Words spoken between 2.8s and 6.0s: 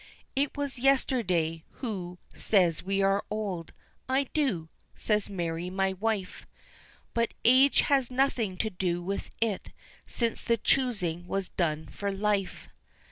we are old? "I do," says Mary, my